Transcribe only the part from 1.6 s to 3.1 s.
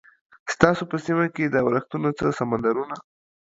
ورښتونو څه سمندرونه؟